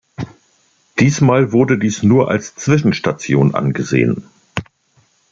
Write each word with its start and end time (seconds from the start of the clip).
Diesmal 0.99 1.51
wurde 1.51 1.77
diese 1.77 2.07
nur 2.07 2.29
als 2.31 2.55
Zwischenstation 2.55 3.53
angesehen. 3.53 4.27